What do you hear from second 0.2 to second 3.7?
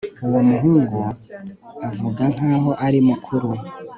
Uwo muhungu avuga nkaho ari mukuru